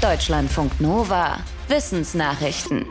[0.00, 1.40] Deutschlandfunk Nova.
[1.68, 2.86] Wissensnachrichten.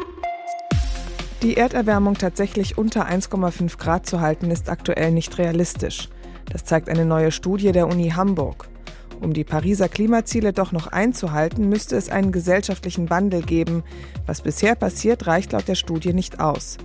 [1.42, 6.10] Die Erderwärmung tatsächlich unter 1,5 Grad zu halten, ist aktuell nicht realistisch.
[6.52, 8.70] Das zeigt eine neue Studie der Uni Hamburg.
[9.22, 13.84] Um die Pariser Klimaziele doch noch einzuhalten, müsste es einen gesellschaftlichen Wandel geben.
[14.28, 16.78] Was bisher passiert, reicht laut der Studie nicht aus.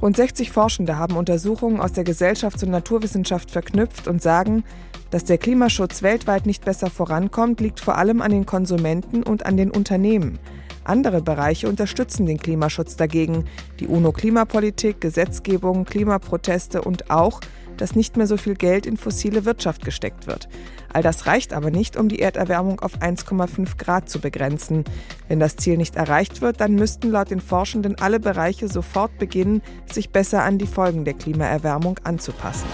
[0.00, 4.64] Rund 60 Forschende haben Untersuchungen aus der Gesellschafts- und Naturwissenschaft verknüpft und sagen,
[5.10, 9.56] dass der Klimaschutz weltweit nicht besser vorankommt, liegt vor allem an den Konsumenten und an
[9.56, 10.38] den Unternehmen.
[10.84, 13.44] Andere Bereiche unterstützen den Klimaschutz dagegen.
[13.78, 17.40] Die UNO-Klimapolitik, Gesetzgebung, Klimaproteste und auch,
[17.82, 20.48] dass nicht mehr so viel Geld in fossile Wirtschaft gesteckt wird.
[20.92, 24.84] All das reicht aber nicht, um die Erderwärmung auf 1,5 Grad zu begrenzen.
[25.26, 29.62] Wenn das Ziel nicht erreicht wird, dann müssten laut den Forschenden alle Bereiche sofort beginnen,
[29.92, 32.68] sich besser an die Folgen der Klimaerwärmung anzupassen.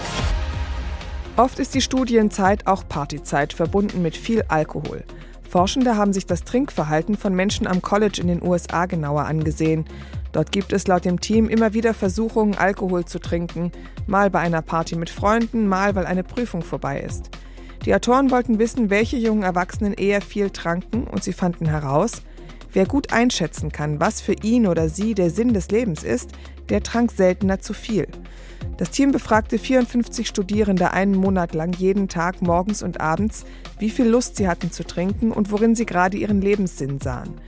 [1.37, 5.05] Oft ist die Studienzeit auch Partyzeit, verbunden mit viel Alkohol.
[5.49, 9.85] Forschende haben sich das Trinkverhalten von Menschen am College in den USA genauer angesehen.
[10.31, 13.71] Dort gibt es laut dem Team immer wieder Versuchungen, Alkohol zu trinken,
[14.05, 17.29] mal bei einer Party mit Freunden, mal weil eine Prüfung vorbei ist.
[17.85, 22.21] Die Autoren wollten wissen, welche jungen Erwachsenen eher viel tranken und sie fanden heraus,
[22.73, 26.31] wer gut einschätzen kann, was für ihn oder sie der Sinn des Lebens ist,
[26.69, 28.07] der trank seltener zu viel.
[28.77, 33.45] Das Team befragte 54 Studierende einen Monat lang jeden Tag morgens und abends,
[33.79, 37.41] wie viel Lust sie hatten zu trinken und worin sie gerade ihren Lebenssinn sahen.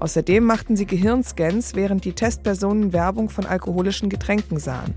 [0.00, 4.94] Außerdem machten sie Gehirnscans, während die Testpersonen Werbung von alkoholischen Getränken sahen.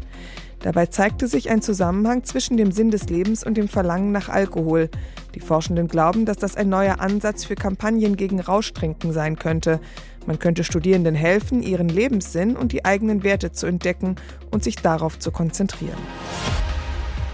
[0.60, 4.90] Dabei zeigte sich ein Zusammenhang zwischen dem Sinn des Lebens und dem Verlangen nach Alkohol.
[5.34, 9.80] Die Forschenden glauben, dass das ein neuer Ansatz für Kampagnen gegen Rauschtrinken sein könnte.
[10.28, 14.18] Man könnte Studierenden helfen, ihren Lebenssinn und die eigenen Werte zu entdecken
[14.52, 15.98] und sich darauf zu konzentrieren.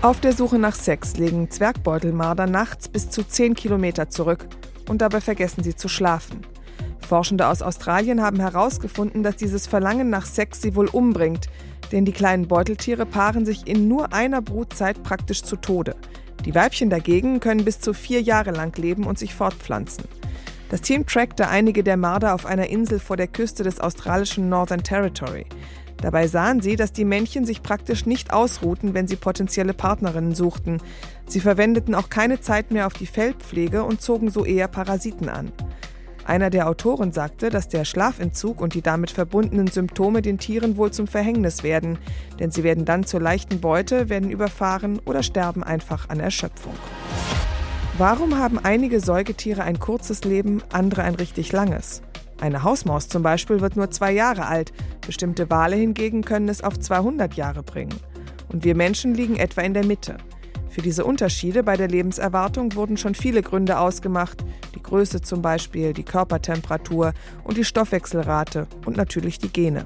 [0.02, 4.48] Auf der Suche nach Sex legen Zwergbeutelmarder nachts bis zu 10 Kilometer zurück
[4.88, 6.46] und dabei vergessen sie zu schlafen.
[7.08, 11.48] Forschende aus Australien haben herausgefunden, dass dieses Verlangen nach Sex sie wohl umbringt,
[11.92, 15.96] denn die kleinen Beuteltiere paaren sich in nur einer Brutzeit praktisch zu Tode.
[16.46, 20.04] Die Weibchen dagegen können bis zu vier Jahre lang leben und sich fortpflanzen.
[20.70, 24.84] Das Team trackte einige der Marder auf einer Insel vor der Küste des australischen Northern
[24.84, 25.46] Territory.
[26.02, 30.80] Dabei sahen sie, dass die Männchen sich praktisch nicht ausruhten, wenn sie potenzielle Partnerinnen suchten.
[31.26, 35.54] Sie verwendeten auch keine Zeit mehr auf die Feldpflege und zogen so eher Parasiten an.
[36.28, 40.92] Einer der Autoren sagte, dass der Schlafentzug und die damit verbundenen Symptome den Tieren wohl
[40.92, 42.00] zum Verhängnis werden,
[42.38, 46.74] denn sie werden dann zur leichten Beute, werden überfahren oder sterben einfach an Erschöpfung.
[47.98, 52.02] Warum haben einige Säugetiere ein kurzes Leben, andere ein richtig langes?
[52.42, 54.74] Eine Hausmaus zum Beispiel wird nur zwei Jahre alt,
[55.06, 57.96] bestimmte Wale hingegen können es auf 200 Jahre bringen.
[58.50, 60.18] Und wir Menschen liegen etwa in der Mitte.
[60.70, 64.44] Für diese Unterschiede bei der Lebenserwartung wurden schon viele Gründe ausgemacht,
[64.76, 67.14] die Größe zum Beispiel, die Körpertemperatur
[67.44, 69.86] und die Stoffwechselrate und natürlich die Gene.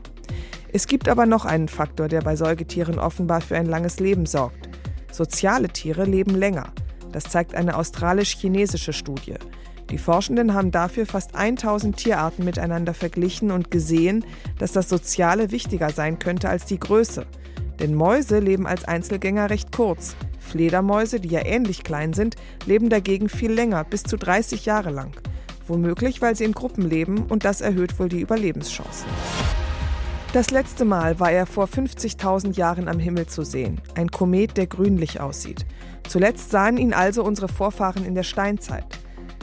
[0.73, 4.69] Es gibt aber noch einen Faktor, der bei Säugetieren offenbar für ein langes Leben sorgt.
[5.11, 6.71] Soziale Tiere leben länger.
[7.11, 9.35] Das zeigt eine australisch-chinesische Studie.
[9.89, 14.23] Die Forschenden haben dafür fast 1000 Tierarten miteinander verglichen und gesehen,
[14.57, 17.25] dass das Soziale wichtiger sein könnte als die Größe.
[17.81, 20.15] Denn Mäuse leben als Einzelgänger recht kurz.
[20.39, 25.11] Fledermäuse, die ja ähnlich klein sind, leben dagegen viel länger, bis zu 30 Jahre lang.
[25.67, 29.07] Womöglich, weil sie in Gruppen leben und das erhöht wohl die Überlebenschancen.
[30.31, 33.81] Das letzte Mal war er vor 50.000 Jahren am Himmel zu sehen.
[33.95, 35.65] Ein Komet, der grünlich aussieht.
[36.07, 38.85] Zuletzt sahen ihn also unsere Vorfahren in der Steinzeit.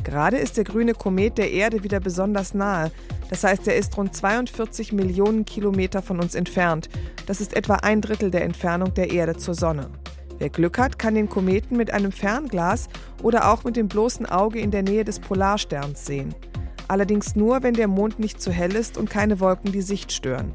[0.04, 2.90] Gerade ist der grüne Komet der Erde wieder besonders nahe.
[3.30, 6.88] Das heißt, er ist rund 42 Millionen Kilometer von uns entfernt.
[7.26, 9.90] Das ist etwa ein Drittel der Entfernung der Erde zur Sonne.
[10.38, 12.88] Wer Glück hat, kann den Kometen mit einem Fernglas
[13.22, 16.34] oder auch mit dem bloßen Auge in der Nähe des Polarsterns sehen.
[16.86, 20.54] Allerdings nur, wenn der Mond nicht zu hell ist und keine Wolken die Sicht stören.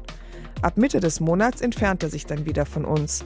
[0.62, 3.24] Ab Mitte des Monats entfernt er sich dann wieder von uns.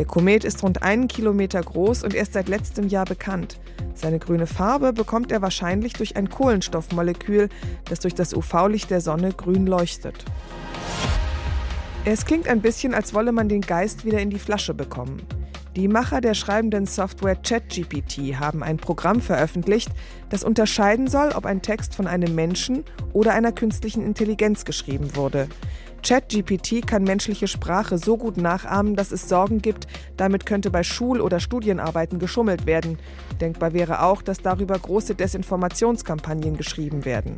[0.00, 3.60] Der Komet ist rund einen Kilometer groß und erst seit letztem Jahr bekannt.
[3.92, 7.50] Seine grüne Farbe bekommt er wahrscheinlich durch ein Kohlenstoffmolekül,
[7.84, 10.24] das durch das UV-Licht der Sonne grün leuchtet.
[12.06, 15.20] Es klingt ein bisschen, als wolle man den Geist wieder in die Flasche bekommen.
[15.76, 19.90] Die Macher der schreibenden Software ChatGPT haben ein Programm veröffentlicht,
[20.30, 25.46] das unterscheiden soll, ob ein Text von einem Menschen oder einer künstlichen Intelligenz geschrieben wurde.
[26.02, 29.86] ChatGPT kann menschliche Sprache so gut nachahmen, dass es Sorgen gibt,
[30.16, 32.98] damit könnte bei Schul- oder Studienarbeiten geschummelt werden.
[33.40, 37.36] Denkbar wäre auch, dass darüber große Desinformationskampagnen geschrieben werden.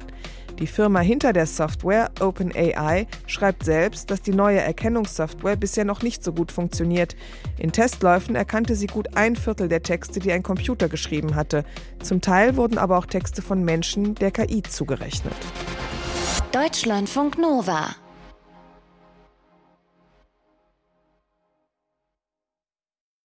[0.58, 6.22] Die Firma hinter der Software, OpenAI, schreibt selbst, dass die neue Erkennungssoftware bisher noch nicht
[6.22, 7.16] so gut funktioniert.
[7.58, 11.64] In Testläufen erkannte sie gut ein Viertel der Texte, die ein Computer geschrieben hatte.
[12.02, 15.34] Zum Teil wurden aber auch Texte von Menschen der KI zugerechnet.
[16.52, 17.96] Deutschlandfunk Nova